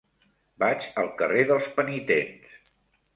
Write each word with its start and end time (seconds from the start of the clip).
Vaig 0.63 0.87
al 1.01 1.11
carrer 1.19 1.43
dels 1.51 1.67
Penitents. 1.75 2.57